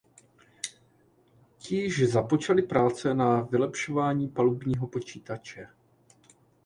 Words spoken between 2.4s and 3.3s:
práce